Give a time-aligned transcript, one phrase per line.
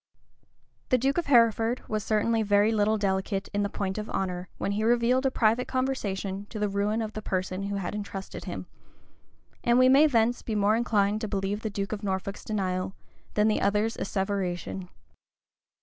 [0.89, 4.71] []The duke of Hereford was certainly very little delicate in the point of honor, when
[4.71, 8.65] he revealed a private conversation to the ruin of the person who had intrusted him;
[9.63, 12.95] and we may thence be more inclined to believe the duke of Norfolk's denial,
[13.35, 14.89] than the other's asseveration.